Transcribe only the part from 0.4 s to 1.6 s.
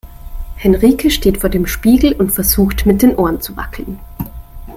Henrike steht vor